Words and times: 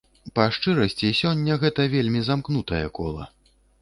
Па 0.37 0.45
шчырасці, 0.55 1.11
сёння 1.21 1.57
гэта 1.65 1.85
вельмі 1.97 2.25
замкнутае 2.31 2.85
кола. 3.01 3.33